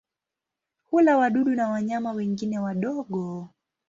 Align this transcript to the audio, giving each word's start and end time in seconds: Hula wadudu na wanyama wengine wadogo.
Hula 0.89 1.17
wadudu 1.17 1.55
na 1.55 1.69
wanyama 1.69 2.11
wengine 2.11 2.59
wadogo. 2.59 3.49